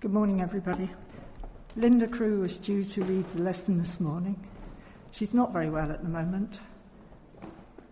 [0.00, 0.88] Good morning, everybody.
[1.76, 4.48] Linda Crew was due to read the lesson this morning.
[5.10, 6.58] She's not very well at the moment.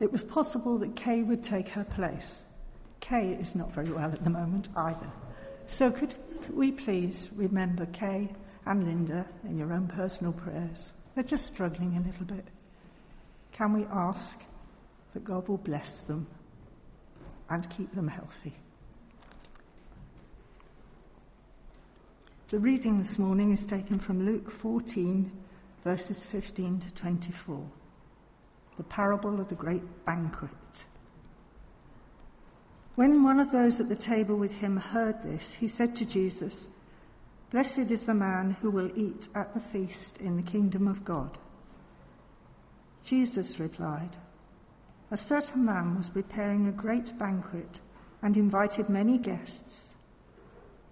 [0.01, 2.45] It was possible that Kay would take her place.
[3.01, 5.13] Kay is not very well at the moment either.
[5.67, 6.15] So, could
[6.51, 8.31] we please remember Kay
[8.65, 10.95] and Linda in your own personal prayers?
[11.15, 12.49] They're just struggling a little bit.
[13.53, 14.41] Can we ask
[15.13, 16.27] that God will bless them
[17.51, 18.55] and keep them healthy?
[22.49, 25.31] The reading this morning is taken from Luke 14,
[25.85, 27.63] verses 15 to 24,
[28.79, 30.49] the parable of the great banquet.
[32.95, 36.69] When one of those at the table with him heard this, he said to Jesus,
[37.51, 41.37] Blessed is the man who will eat at the feast in the kingdom of God.
[43.05, 44.17] Jesus replied,
[45.11, 47.81] A certain man was preparing a great banquet
[48.23, 49.93] and invited many guests.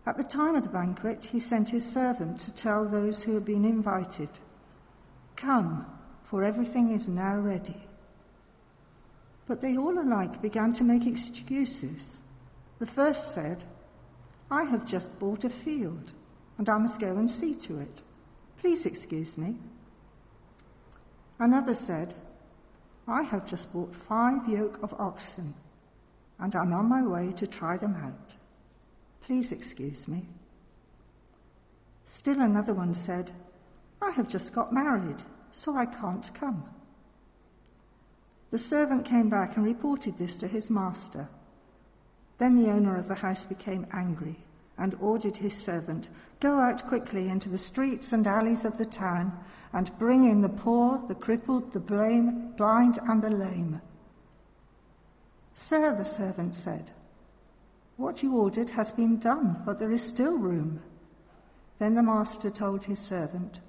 [0.06, 3.44] At the time of the banquet, he sent his servant to tell those who had
[3.44, 4.30] been invited,
[5.34, 5.84] Come,
[6.24, 7.82] for everything is now ready.
[9.48, 12.22] But they all alike began to make excuses.
[12.78, 13.64] The first said,
[14.48, 16.12] I have just bought a field,
[16.56, 18.02] and I must go and see to it.
[18.60, 19.56] Please excuse me.
[21.38, 22.14] Another said,
[23.08, 25.54] I have just bought five yoke of oxen,
[26.38, 28.36] and I'm on my way to try them out.
[29.26, 30.24] Please excuse me.
[32.04, 33.32] Still another one said,
[34.00, 36.62] I have just got married, so I can't come.
[38.52, 41.28] The servant came back and reported this to his master.
[42.38, 44.36] Then the owner of the house became angry
[44.78, 49.36] and ordered his servant, Go out quickly into the streets and alleys of the town
[49.72, 53.80] and bring in the poor, the crippled, the blame, blind, and the lame.
[55.54, 56.92] Sir, the servant said,
[57.96, 60.80] What you ordered has been done, but there is still room.
[61.78, 63.60] Then the master told his servant,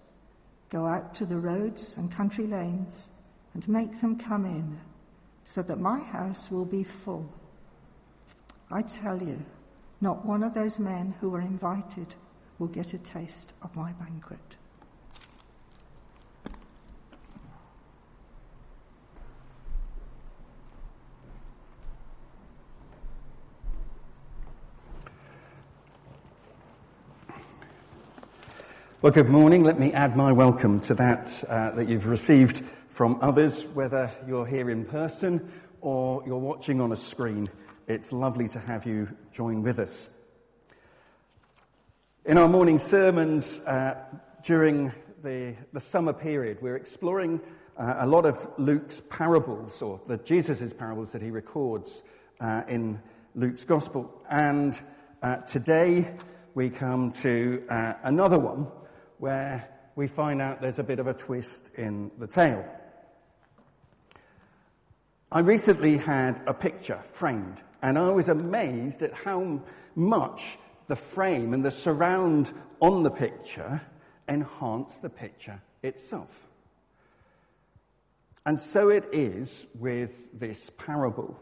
[0.69, 3.09] Go out to the roads and country lanes
[3.53, 4.79] and make them come in,
[5.45, 7.29] so that my house will be full.
[8.69, 9.45] I tell you,
[10.01, 12.15] not one of those men who were invited
[12.59, 14.57] will get a taste of my banquet.
[29.07, 29.63] Well, good morning.
[29.63, 34.45] Let me add my welcome to that uh, that you've received from others, whether you're
[34.45, 37.49] here in person or you're watching on a screen.
[37.87, 40.09] It's lovely to have you join with us.
[42.25, 43.95] In our morning sermons uh,
[44.43, 44.91] during
[45.23, 47.39] the, the summer period, we're exploring
[47.77, 52.03] uh, a lot of Luke's parables, or the Jesus' parables that he records
[52.41, 53.01] uh, in
[53.35, 54.21] Luke's Gospel.
[54.29, 54.77] And
[55.23, 56.13] uh, today
[56.55, 58.67] we come to uh, another one
[59.19, 62.65] where we find out there's a bit of a twist in the tale.
[65.31, 69.61] I recently had a picture framed, and I was amazed at how
[69.95, 70.57] much
[70.87, 73.81] the frame and the surround on the picture
[74.27, 76.47] enhance the picture itself.
[78.45, 81.37] And so it is with this parable.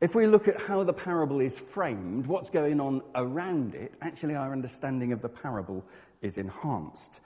[0.00, 4.36] If we look at how the parable is framed, what's going on around it, actually
[4.36, 5.84] our understanding of the parable
[6.24, 7.20] is enhanced.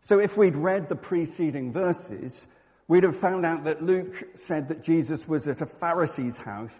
[0.00, 2.46] So if we'd read the preceding verses,
[2.88, 6.78] we'd have found out that Luke said that Jesus was at a Pharisee's house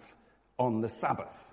[0.57, 1.51] on the Sabbath.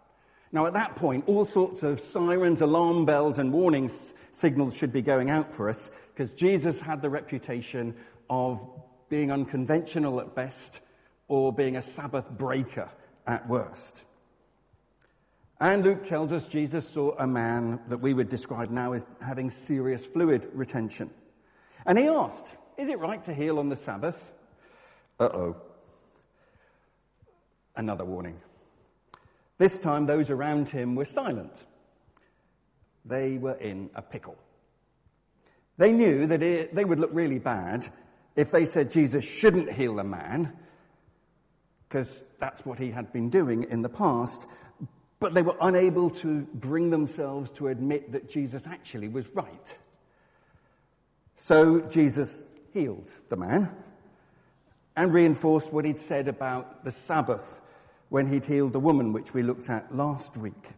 [0.52, 3.90] Now, at that point, all sorts of sirens, alarm bells, and warning
[4.32, 7.94] signals should be going out for us because Jesus had the reputation
[8.28, 8.66] of
[9.08, 10.80] being unconventional at best
[11.28, 12.88] or being a Sabbath breaker
[13.26, 14.02] at worst.
[15.60, 19.50] And Luke tells us Jesus saw a man that we would describe now as having
[19.50, 21.10] serious fluid retention.
[21.84, 24.32] And he asked, Is it right to heal on the Sabbath?
[25.18, 25.56] Uh oh.
[27.76, 28.40] Another warning.
[29.58, 31.52] This time, those around him were silent.
[33.04, 34.38] They were in a pickle.
[35.76, 37.86] They knew that it, they would look really bad
[38.34, 40.56] if they said Jesus shouldn't heal the man,
[41.88, 44.46] because that's what he had been doing in the past,
[45.20, 49.76] but they were unable to bring themselves to admit that Jesus actually was right.
[51.36, 53.70] So Jesus healed the man
[54.96, 57.60] and reinforced what he'd said about the Sabbath
[58.08, 60.70] when he'd healed the woman, which we looked at last week.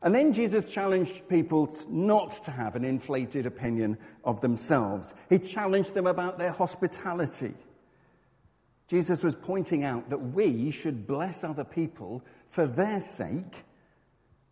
[0.00, 5.14] And then Jesus challenged people not to have an inflated opinion of themselves.
[5.28, 7.54] He challenged them about their hospitality.
[8.88, 13.64] Jesus was pointing out that we should bless other people for their sake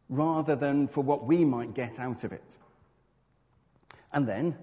[0.08, 2.56] rather than for what we might get out of it.
[4.12, 4.56] And then,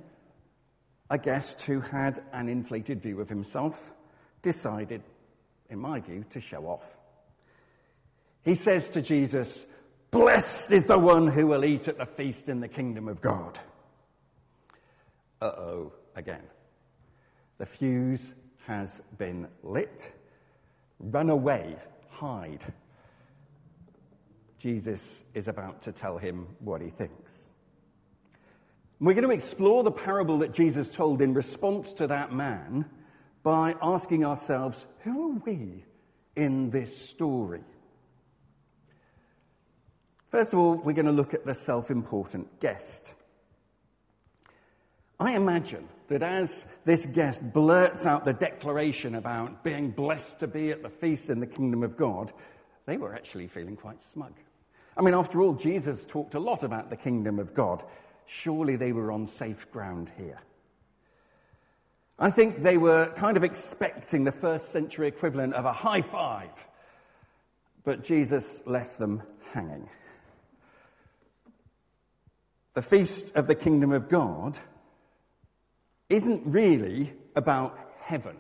[1.10, 3.92] a guest who had an inflated view of himself
[4.42, 5.02] decided,
[5.70, 6.98] in my view, to show off.
[8.44, 9.66] He says to Jesus,
[10.12, 13.58] Blessed is the one who will eat at the feast in the kingdom of God.
[15.42, 16.44] Uh oh, again.
[17.58, 18.34] The fuse
[18.66, 20.12] has been lit.
[21.00, 21.76] Run away,
[22.10, 22.64] hide.
[24.58, 27.52] Jesus is about to tell him what he thinks.
[29.00, 32.86] We're going to explore the parable that Jesus told in response to that man
[33.44, 35.84] by asking ourselves who are we
[36.36, 37.64] in this story?
[40.30, 43.14] First of all, we're going to look at the self important guest.
[45.20, 50.70] I imagine that as this guest blurts out the declaration about being blessed to be
[50.70, 52.32] at the feast in the kingdom of God,
[52.86, 54.34] they were actually feeling quite smug.
[54.96, 57.84] I mean, after all, Jesus talked a lot about the kingdom of God.
[58.28, 60.40] Surely they were on safe ground here.
[62.20, 66.68] I think they were kind of expecting the first century equivalent of a high five,
[67.84, 69.90] but Jesus left them hanging.
[72.76, 74.60] The feast of the kingdom of God
[76.10, 78.38] isn't really about heaven.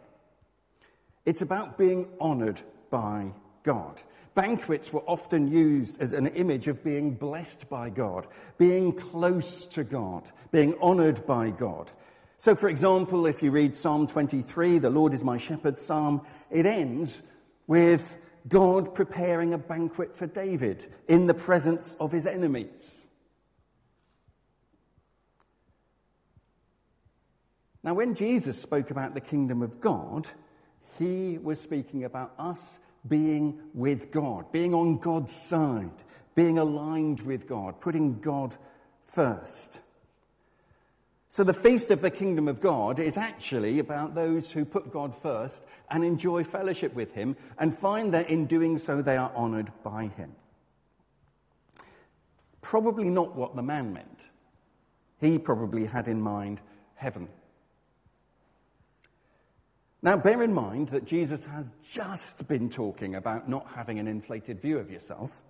[1.26, 3.34] It's about being honored by
[3.64, 4.02] God.
[4.36, 8.28] Banquets were often used as an image of being blessed by God,
[8.58, 11.92] being close to God, being honored by God.
[12.38, 16.22] So, for example, if you read Psalm 23, the Lord is my shepherd psalm,
[16.52, 17.22] it ends
[17.68, 18.18] with
[18.48, 23.03] God preparing a banquet for David in the presence of his enemies.
[27.84, 30.30] Now, when Jesus spoke about the kingdom of God,
[30.98, 35.92] he was speaking about us being with God, being on God's side,
[36.34, 38.56] being aligned with God, putting God
[39.08, 39.82] first.
[41.28, 45.14] So, the feast of the kingdom of God is actually about those who put God
[45.22, 49.72] first and enjoy fellowship with Him and find that in doing so they are honored
[49.84, 50.32] by Him.
[52.62, 54.22] Probably not what the man meant.
[55.20, 56.62] He probably had in mind
[56.96, 57.28] heaven
[60.04, 64.60] now, bear in mind that Jesus has just been talking about not having an inflated
[64.62, 65.42] view of yourself.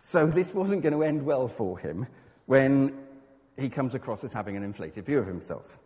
[0.00, 2.08] So, this wasn't going to end well for him
[2.46, 2.98] when
[3.56, 5.78] he comes across as having an inflated view of himself.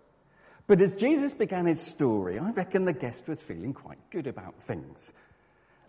[0.67, 4.55] But as Jesus began his story, I reckon the guest was feeling quite good about
[4.62, 5.12] things.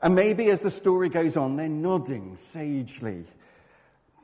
[0.01, 3.23] And maybe as the story goes on, they're nodding sagely.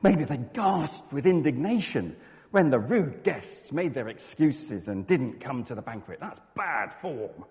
[0.02, 2.16] Maybe they gasp with indignation
[2.50, 6.18] when the rude guests made their excuses and didn't come to the banquet.
[6.20, 7.44] That's bad form.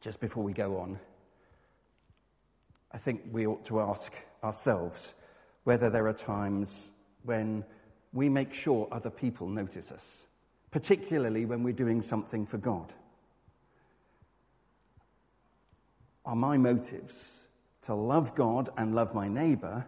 [0.00, 0.98] Just before we go on,
[2.90, 4.12] I think we ought to ask
[4.42, 5.14] ourselves
[5.64, 6.90] whether there are times
[7.22, 7.64] when
[8.12, 10.26] we make sure other people notice us,
[10.72, 12.92] particularly when we're doing something for God.
[16.26, 17.14] Are my motives
[17.82, 19.86] to love God and love my neighbour?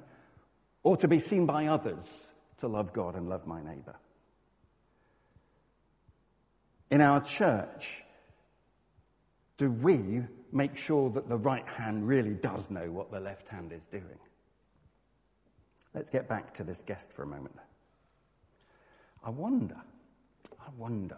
[0.84, 2.28] Or to be seen by others
[2.58, 3.96] to love God and love my neighbor.
[6.90, 8.02] In our church,
[9.56, 10.22] do we
[10.52, 14.18] make sure that the right hand really does know what the left hand is doing?
[15.94, 17.56] Let's get back to this guest for a moment.
[19.24, 19.76] I wonder,
[20.60, 21.16] I wonder,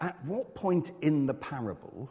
[0.00, 2.10] at what point in the parable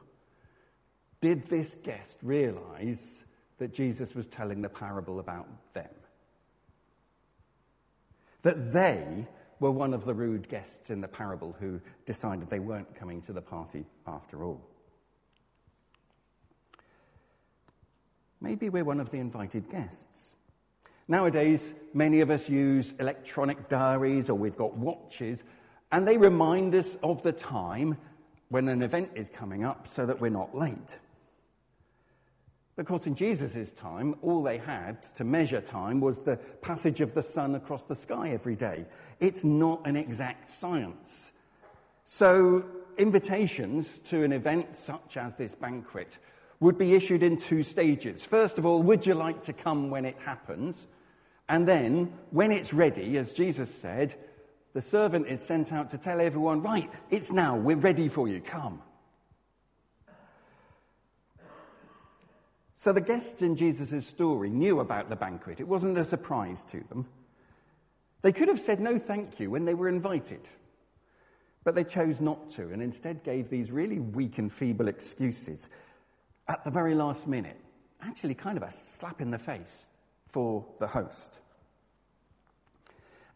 [1.19, 3.23] did this guest realize
[3.57, 5.89] that Jesus was telling the parable about them?
[8.41, 9.27] That they
[9.59, 13.33] were one of the rude guests in the parable who decided they weren't coming to
[13.33, 14.61] the party after all.
[18.41, 20.35] Maybe we're one of the invited guests.
[21.07, 25.43] Nowadays, many of us use electronic diaries or we've got watches,
[25.91, 27.97] and they remind us of the time
[28.49, 30.97] when an event is coming up so that we're not late.
[32.77, 37.13] Of course, in Jesus' time, all they had to measure time was the passage of
[37.13, 38.85] the sun across the sky every day.
[39.19, 41.31] It's not an exact science.
[42.05, 42.63] So,
[42.97, 46.17] invitations to an event such as this banquet
[46.59, 48.23] would be issued in two stages.
[48.23, 50.87] First of all, would you like to come when it happens?
[51.49, 54.15] And then, when it's ready, as Jesus said,
[54.73, 58.39] the servant is sent out to tell everyone, right, it's now, we're ready for you,
[58.39, 58.81] come.
[62.81, 65.59] So the guests in Jesus' story knew about the banquet.
[65.59, 67.05] It wasn't a surprise to them.
[68.23, 70.41] They could have said no thank you when they were invited,
[71.63, 75.69] but they chose not to and instead gave these really weak and feeble excuses
[76.47, 77.55] at the very last minute
[78.01, 79.85] actually kind of a slap in the face
[80.29, 81.37] for the host.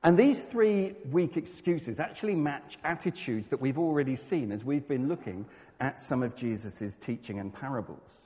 [0.04, 5.08] And these three weak excuses actually match attitudes that we've already seen as we've been
[5.08, 5.46] looking
[5.80, 8.25] at some of Jesus' teaching and parables.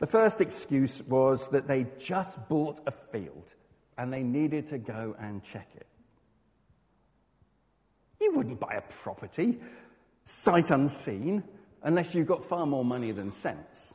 [0.00, 3.54] The first excuse was that they just bought a field
[3.98, 5.86] and they needed to go and check it.
[8.18, 9.60] You wouldn't buy a property
[10.24, 11.44] sight unseen
[11.82, 13.94] unless you've got far more money than sense.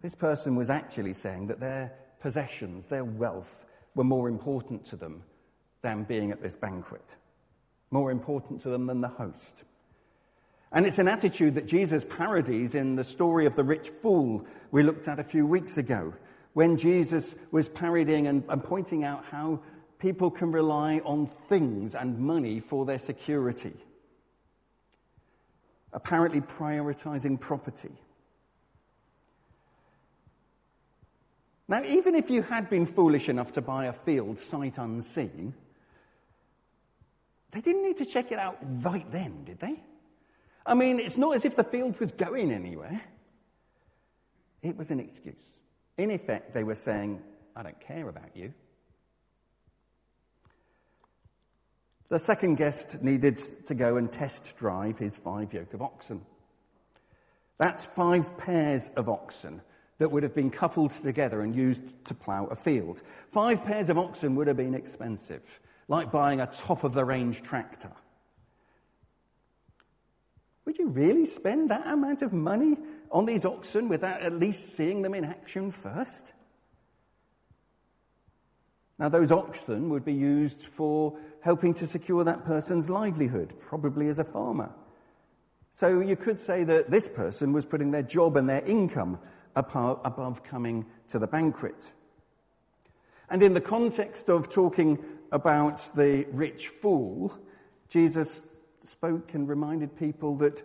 [0.00, 5.22] This person was actually saying that their possessions, their wealth, were more important to them
[5.82, 7.16] than being at this banquet,
[7.92, 9.62] more important to them than the host.
[10.72, 14.82] And it's an attitude that Jesus parodies in the story of the rich fool we
[14.82, 16.14] looked at a few weeks ago,
[16.54, 19.60] when Jesus was parodying and, and pointing out how
[19.98, 23.74] people can rely on things and money for their security,
[25.92, 27.92] apparently prioritizing property.
[31.68, 35.54] Now, even if you had been foolish enough to buy a field sight unseen,
[37.50, 39.82] they didn't need to check it out right then, did they?
[40.64, 43.00] I mean, it's not as if the field was going anywhere.
[44.62, 45.34] It was an excuse.
[45.98, 47.20] In effect, they were saying,
[47.56, 48.52] I don't care about you.
[52.08, 56.20] The second guest needed to go and test drive his five yoke of oxen.
[57.58, 59.62] That's five pairs of oxen
[59.98, 63.00] that would have been coupled together and used to plough a field.
[63.30, 65.42] Five pairs of oxen would have been expensive,
[65.88, 67.92] like buying a top of the range tractor.
[70.64, 72.76] Would you really spend that amount of money
[73.10, 76.32] on these oxen without at least seeing them in action first?
[78.98, 84.20] Now, those oxen would be used for helping to secure that person's livelihood, probably as
[84.20, 84.70] a farmer.
[85.72, 89.18] So you could say that this person was putting their job and their income
[89.56, 91.92] above coming to the banquet.
[93.28, 94.98] And in the context of talking
[95.32, 97.36] about the rich fool,
[97.88, 98.42] Jesus
[98.86, 100.62] spoke and reminded people that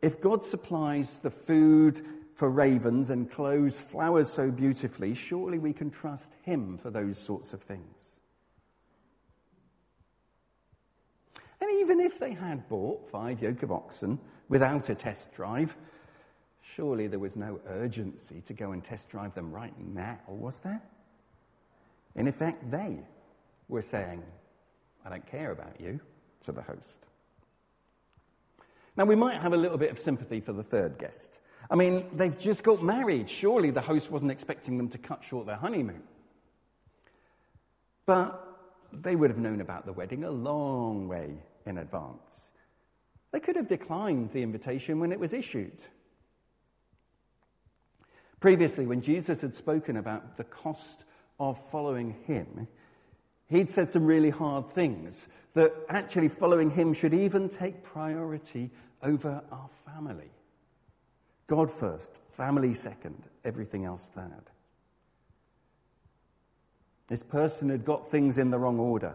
[0.00, 2.00] if God supplies the food
[2.34, 7.52] for ravens and clothes flowers so beautifully, surely we can trust Him for those sorts
[7.52, 8.18] of things.
[11.60, 15.76] And even if they had bought five yoke of oxen without a test drive,
[16.74, 20.80] Surely there was no urgency to go and test drive them right now, was there?
[22.14, 22.98] In effect, they
[23.68, 24.22] were saying,
[25.04, 26.00] I don't care about you,
[26.44, 27.04] to the host.
[28.96, 31.38] Now, we might have a little bit of sympathy for the third guest.
[31.70, 33.30] I mean, they've just got married.
[33.30, 36.02] Surely the host wasn't expecting them to cut short their honeymoon.
[38.04, 38.46] But
[38.92, 42.50] they would have known about the wedding a long way in advance.
[43.30, 45.80] They could have declined the invitation when it was issued.
[48.40, 51.04] Previously, when Jesus had spoken about the cost
[51.40, 52.68] of following him,
[53.48, 55.26] he'd said some really hard things.
[55.54, 58.70] That actually following him should even take priority
[59.02, 60.30] over our family.
[61.46, 64.50] God first, family second, everything else third.
[67.08, 69.14] This person had got things in the wrong order.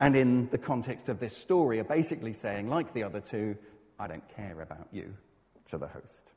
[0.00, 3.56] And in the context of this story, are basically saying, like the other two,
[3.98, 5.14] I don't care about you
[5.70, 6.32] to the host.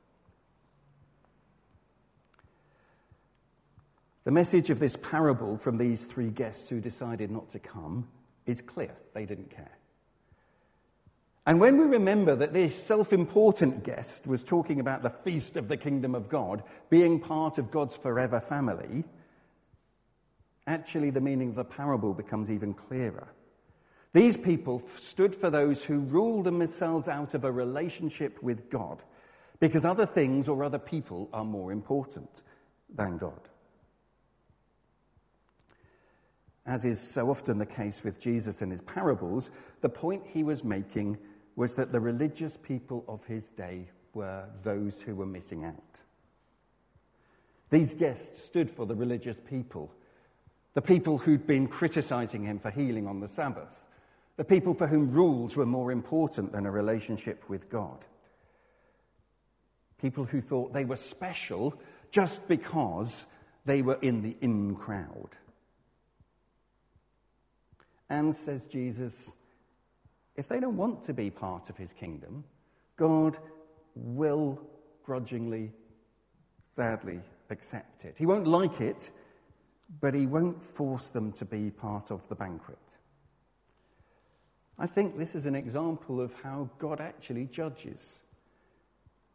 [4.24, 8.08] The message of this parable from these three guests who decided not to come
[8.46, 8.96] is clear.
[9.14, 9.78] They didn't care.
[11.48, 15.68] And when we remember that this self important guest was talking about the feast of
[15.68, 19.04] the kingdom of God, being part of God's forever family,
[20.66, 23.28] actually the meaning of the parable becomes even clearer.
[24.14, 29.04] These people stood for those who ruled themselves out of a relationship with God
[29.60, 32.42] because other things or other people are more important
[32.94, 33.40] than God.
[36.66, 40.64] As is so often the case with Jesus and his parables, the point he was
[40.64, 41.18] making
[41.56, 46.00] was that the religious people of his day were those who were missing out.
[47.70, 49.92] These guests stood for the religious people,
[50.74, 53.84] the people who'd been criticizing him for healing on the Sabbath,
[54.38, 58.06] the people for whom rules were more important than a relationship with God,
[60.02, 61.74] people who thought they were special
[62.12, 63.26] just because
[63.66, 65.30] they were in the in crowd.
[68.10, 69.32] And says Jesus,
[70.36, 72.44] if they don't want to be part of his kingdom,
[72.98, 73.38] God
[73.96, 74.60] will
[75.04, 75.72] grudgingly,
[76.76, 78.16] sadly accept it.
[78.18, 79.10] He won't like it,
[80.02, 82.78] but he won't force them to be part of the banquet.
[84.78, 88.20] I think this is an example of how God actually judges.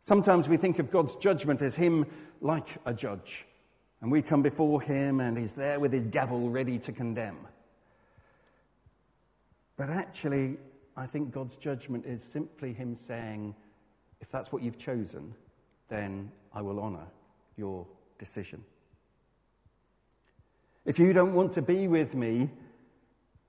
[0.02, 2.06] Sometimes we think of God's judgment as Him
[2.40, 3.46] like a judge,
[4.00, 7.38] and we come before Him and He's there with His gavel ready to condemn.
[9.80, 10.58] But actually,
[10.94, 13.54] I think God's judgment is simply Him saying,
[14.20, 15.34] if that's what you've chosen,
[15.88, 17.06] then I will honour
[17.56, 17.86] your
[18.18, 18.62] decision.
[20.84, 22.50] If you don't want to be with me,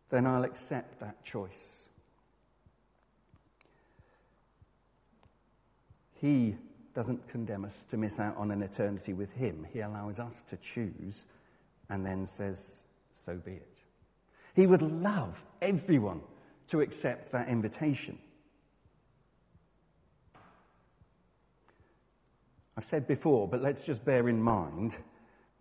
[0.09, 1.83] then I'll accept that choice.
[6.13, 6.55] He
[6.95, 9.67] doesn't condemn us to miss out on an eternity with Him.
[9.73, 11.25] He allows us to choose
[11.89, 13.80] and then says, So be it.
[14.53, 16.22] He would love everyone
[16.67, 18.17] to accept that invitation.
[22.77, 24.96] I've said before, but let's just bear in mind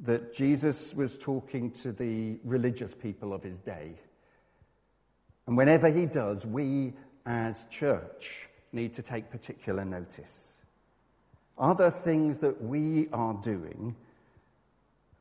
[0.00, 3.94] that Jesus was talking to the religious people of his day.
[5.46, 6.94] And whenever he does, we
[7.26, 10.58] as church need to take particular notice.
[11.58, 13.94] Are there things that we are doing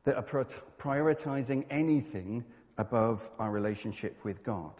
[0.06, 0.46] that are
[0.78, 2.46] prioritizing anything
[2.80, 4.74] above our relationship with God?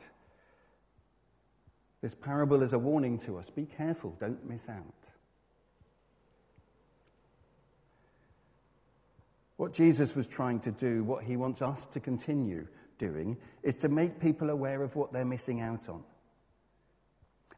[2.02, 4.86] This parable is a warning to us be careful, don't miss out.
[9.58, 12.66] What Jesus was trying to do, what he wants us to continue
[12.98, 16.02] doing, is to make people aware of what they're missing out on.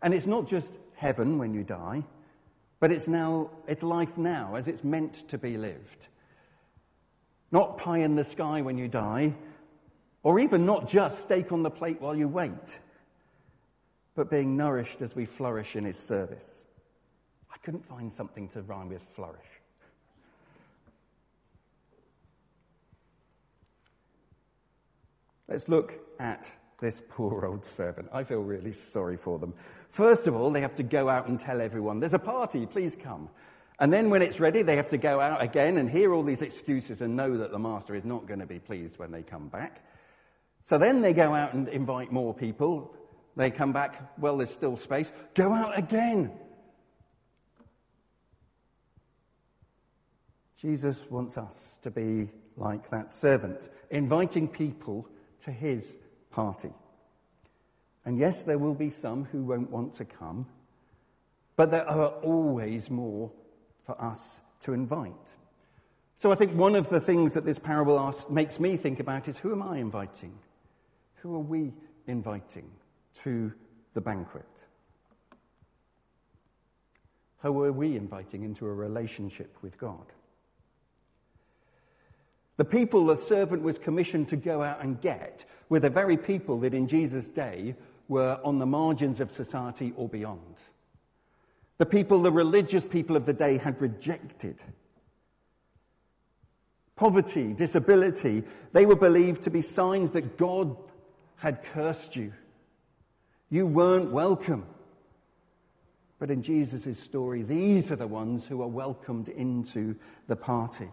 [0.01, 2.03] And it's not just heaven when you die,
[2.79, 6.07] but it's now it's life now as it's meant to be lived.
[7.51, 9.35] Not pie in the sky when you die,
[10.23, 12.79] or even not just steak on the plate while you wait,
[14.15, 16.63] but being nourished as we flourish in his service.
[17.51, 19.39] I couldn't find something to rhyme with flourish.
[25.47, 26.49] Let's look at
[26.79, 28.09] this poor old servant.
[28.13, 29.53] I feel really sorry for them.
[29.89, 32.95] First of all, they have to go out and tell everyone, there's a party, please
[32.97, 33.29] come.
[33.79, 36.41] And then when it's ready, they have to go out again and hear all these
[36.41, 39.49] excuses and know that the master is not going to be pleased when they come
[39.49, 39.83] back.
[40.71, 42.95] So then they go out and invite more people.
[43.35, 45.11] They come back, well, there's still space.
[45.35, 46.31] Go out again.
[50.55, 55.09] Jesus wants us to be like that servant, inviting people
[55.43, 55.91] to his
[56.29, 56.71] party.
[58.05, 60.45] And yes, there will be some who won't want to come,
[61.57, 63.29] but there are always more
[63.85, 65.11] for us to invite.
[66.17, 69.27] So I think one of the things that this parable asks, makes me think about
[69.27, 70.31] is who am I inviting?
[71.21, 71.71] Who are we
[72.07, 72.69] inviting
[73.23, 73.53] to
[73.93, 74.45] the banquet?
[77.41, 80.13] Who are we inviting into a relationship with God?
[82.57, 86.59] The people the servant was commissioned to go out and get were the very people
[86.61, 87.75] that in Jesus' day
[88.07, 90.57] were on the margins of society or beyond.
[91.77, 94.61] The people the religious people of the day had rejected.
[96.95, 100.77] Poverty, disability, they were believed to be signs that God
[101.41, 102.31] had cursed you.
[103.49, 104.63] You weren't welcome.
[106.19, 109.95] But in Jesus' story, these are the ones who are welcomed into
[110.27, 110.87] the party.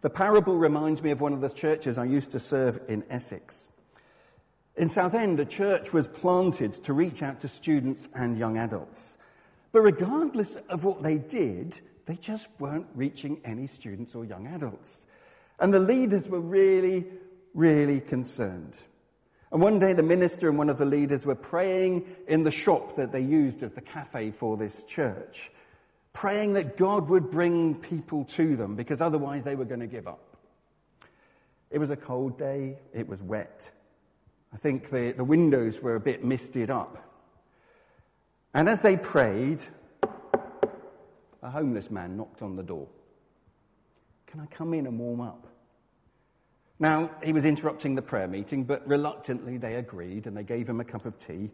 [0.00, 3.68] The parable reminds me of one of the churches I used to serve in Essex.
[4.74, 9.16] In Southend, a church was planted to reach out to students and young adults.
[9.70, 15.06] But regardless of what they did, they just weren't reaching any students or young adults.
[15.60, 17.06] And the leaders were really,
[17.54, 18.76] really concerned.
[19.50, 22.96] And one day, the minister and one of the leaders were praying in the shop
[22.96, 25.50] that they used as the cafe for this church
[26.14, 30.08] praying that God would bring people to them because otherwise they were going to give
[30.08, 30.36] up.
[31.70, 33.70] It was a cold day, it was wet.
[34.54, 37.10] I think the, the windows were a bit misted up.
[38.54, 39.58] And as they prayed,
[41.42, 42.86] a homeless man knocked on the door.
[44.28, 45.48] Can I come in and warm up?
[46.78, 50.80] Now, he was interrupting the prayer meeting, but reluctantly they agreed and they gave him
[50.80, 51.50] a cup of tea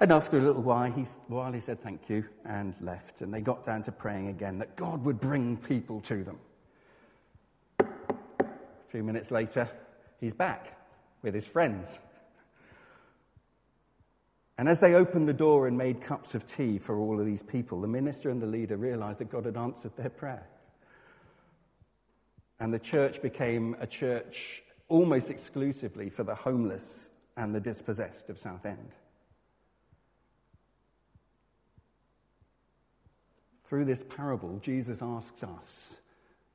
[0.00, 3.20] and after a little while he, while, he said thank you and left.
[3.20, 6.38] And they got down to praying again that God would bring people to them.
[7.80, 9.68] A few minutes later,
[10.20, 10.78] he's back
[11.22, 11.88] with his friends.
[14.56, 17.42] And as they opened the door and made cups of tea for all of these
[17.42, 20.46] people, the minister and the leader realized that God had answered their prayer.
[22.60, 28.38] And the church became a church almost exclusively for the homeless and the dispossessed of
[28.38, 28.92] Southend.
[33.64, 35.86] Through this parable, Jesus asks us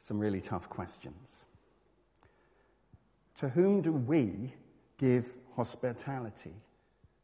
[0.07, 1.43] some really tough questions.
[3.39, 4.53] To whom do we
[4.97, 6.55] give hospitality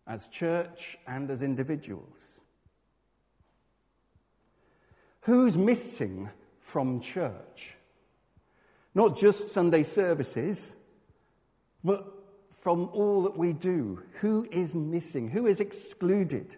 [0.07, 2.39] as church and as individuals?
[5.21, 6.29] Who's missing
[6.61, 7.75] from church?
[8.99, 10.75] Not just Sunday services,
[11.85, 12.05] but
[12.59, 14.03] from all that we do.
[14.19, 15.29] Who is missing?
[15.29, 16.57] Who is excluded?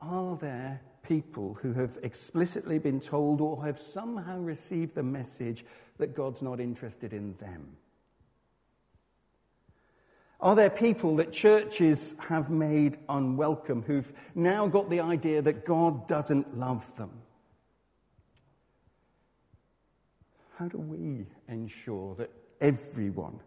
[0.00, 5.64] Are there people who have explicitly been told or have somehow received the message
[5.98, 7.66] that God's not interested in them?
[10.42, 16.08] Are there people that churches have made unwelcome who've now got the idea that God
[16.08, 17.12] doesn't love them?
[20.58, 23.38] How do we ensure that everyone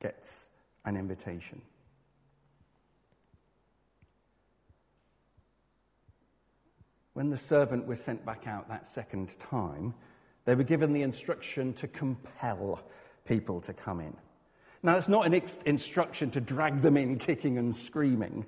[0.00, 0.46] gets
[0.86, 1.60] an invitation?
[7.12, 9.92] When the servant was sent back out that second time,
[10.46, 12.80] they were given the instruction to compel
[13.26, 14.16] people to come in.
[14.82, 18.46] Now, it's not an instruction to drag them in kicking and screaming,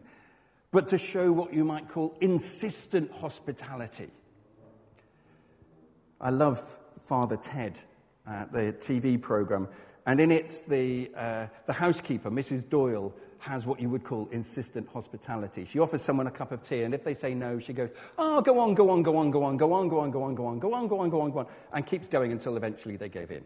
[0.70, 4.08] but to show what you might call insistent hospitality.
[6.20, 6.64] I love
[7.04, 7.78] Father Ted,
[8.26, 9.68] uh, the TV program,
[10.06, 12.66] and in it, the, uh, the housekeeper, Mrs.
[12.68, 15.64] Doyle, has what you would call insistent hospitality.
[15.64, 18.40] She offers someone a cup of tea, and if they say no, she goes, Oh,
[18.40, 20.46] go on, go on, go on, go on, go on, go on, go on, go
[20.46, 23.08] on, go on, go on, go on, go on, and keeps going until eventually they
[23.08, 23.42] give in.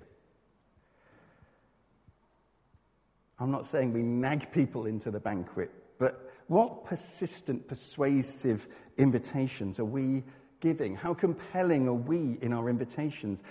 [3.39, 9.85] I'm not saying we nag people into the banquet, but what persistent, persuasive invitations are
[9.85, 10.23] we
[10.61, 10.97] giving?
[10.97, 13.43] How compelling are we in our invitations?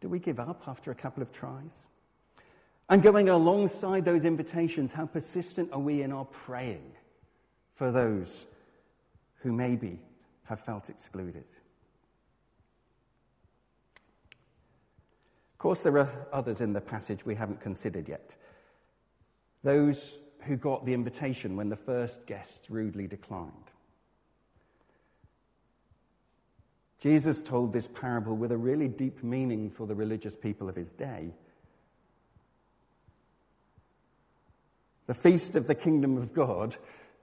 [0.00, 1.86] Do we give up after a couple of tries?
[2.88, 6.92] And going alongside those invitations, how persistent are we in our praying
[7.74, 8.46] for those
[9.36, 10.00] who maybe
[10.44, 11.44] have felt excluded?
[15.52, 18.34] Of course, there are others in the passage we haven't considered yet.
[19.62, 23.52] Those who got the invitation when the first guests rudely declined.
[27.00, 30.92] Jesus told this parable with a really deep meaning for the religious people of his
[30.92, 31.30] day.
[35.06, 36.76] The feast of the kingdom of God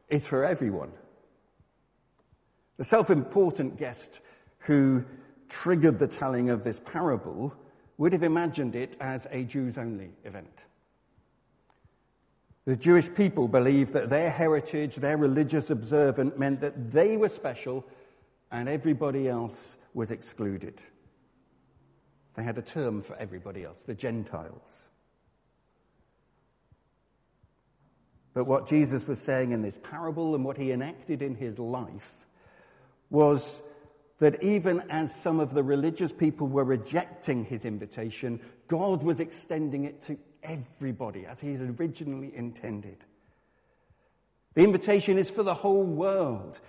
[0.10, 0.92] is for everyone.
[2.78, 4.20] The self important guest
[4.60, 5.04] who
[5.48, 7.54] triggered the telling of this parable
[7.98, 10.66] would have imagined it as a Jews only event.
[12.68, 17.86] The Jewish people believed that their heritage, their religious observance, meant that they were special
[18.52, 20.82] and everybody else was excluded.
[22.36, 24.90] They had a term for everybody else, the Gentiles.
[28.34, 32.16] But what Jesus was saying in this parable and what he enacted in his life
[33.10, 33.62] was
[34.20, 39.86] that even as some of the religious people were rejecting his invitation, God was extending
[39.86, 42.98] it to everybody as he had originally intended.
[44.54, 46.60] The invitation is for the whole world.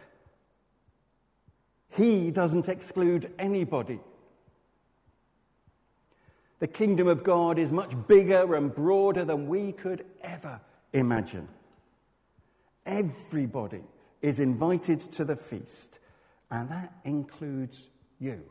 [1.96, 4.00] He doesn't exclude anybody.
[6.58, 10.60] The kingdom of God is much bigger and broader than we could ever
[10.92, 11.48] imagine.
[12.84, 13.82] Everybody
[14.22, 16.00] is invited to the feast,
[16.50, 17.88] and that includes
[18.18, 18.42] you.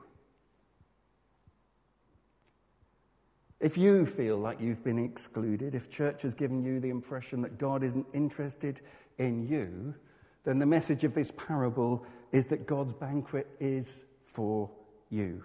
[3.59, 7.57] If you feel like you've been excluded, if church has given you the impression that
[7.57, 8.81] God isn't interested
[9.17, 9.95] in you,
[10.43, 14.69] then the message of this parable is that God's banquet is for
[15.09, 15.43] you.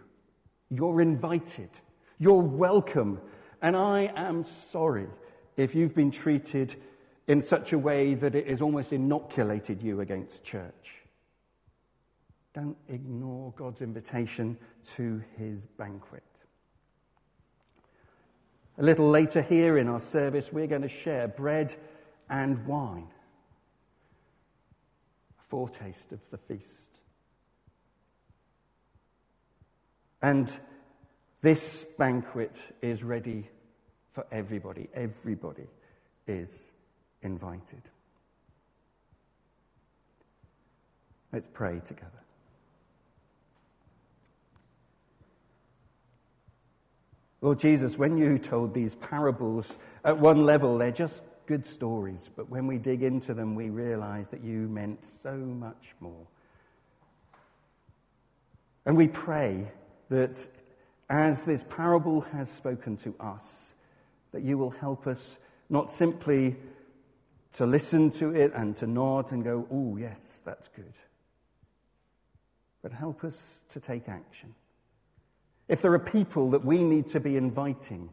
[0.69, 1.71] You're invited,
[2.19, 3.19] you're welcome,
[3.63, 5.07] and I am sorry
[5.57, 6.77] if you've been treated
[7.29, 10.97] in such a way that it has almost inoculated you against church.
[12.53, 14.59] Don't ignore God's invitation
[14.97, 16.23] to his banquet.
[18.79, 21.75] A little later here in our service, we're going to share bread
[22.31, 23.09] and wine,
[25.39, 26.69] a foretaste of the feast.
[30.23, 30.51] And
[31.43, 33.49] this banquet is ready
[34.13, 34.89] for everybody.
[34.95, 35.67] Everybody
[36.27, 36.71] is
[37.23, 37.83] invited.
[41.33, 42.23] Let's pray together.
[47.43, 52.49] Lord Jesus, when you told these parables, at one level, they're just good stories, but
[52.49, 56.27] when we dig into them, we realize that you meant so much more.
[58.87, 59.73] And we pray
[60.09, 60.49] that
[61.11, 63.75] as this parable has spoken to us,
[64.31, 65.37] that you will help us
[65.69, 66.57] not simply
[67.55, 70.95] to listen to it and to nod and go, oh, yes, that's good,
[72.83, 74.55] but help us to take action.
[75.73, 78.11] If there are people that we need to be inviting,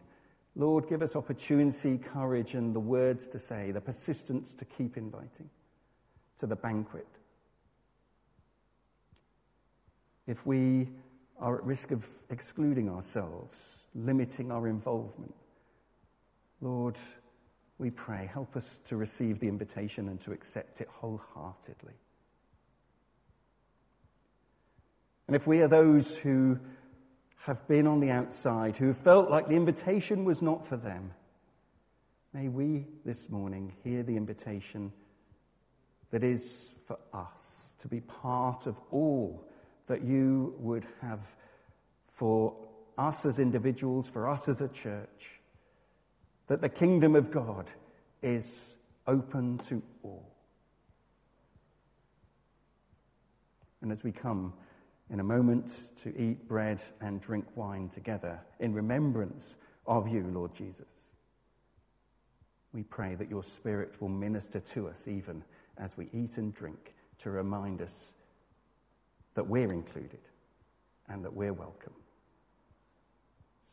[0.56, 5.50] Lord, give us opportunity, courage, and the words to say, the persistence to keep inviting,
[6.38, 7.06] to the banquet.
[10.26, 10.88] If we
[11.38, 15.36] are at risk of excluding ourselves, limiting our involvement,
[16.62, 16.98] Lord,
[17.78, 21.95] we pray, help us to receive the invitation and to accept it wholeheartedly.
[25.28, 26.58] And if we are those who
[27.39, 31.12] have been on the outside, who felt like the invitation was not for them,
[32.34, 34.91] may we this morning hear the invitation
[36.12, 39.47] that is for us to be part of all
[39.88, 41.21] that you would have
[42.13, 42.56] for
[42.97, 45.39] us as individuals, for us as a church
[46.47, 47.69] that the kingdom of God
[48.21, 48.75] is
[49.08, 50.30] open to all.
[53.82, 54.54] And as we come
[55.10, 55.72] in a moment
[56.04, 59.56] to eat bread and drink wine together in remembrance
[59.88, 61.10] of you, Lord Jesus,
[62.74, 65.43] we pray that your Spirit will minister to us even
[65.78, 68.13] as we eat and drink to remind us
[69.34, 70.19] that we're included
[71.08, 71.93] and that we're welcome.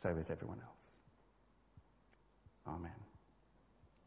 [0.00, 0.76] So is everyone else.